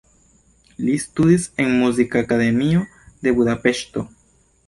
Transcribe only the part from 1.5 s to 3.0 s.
en Muzikakademio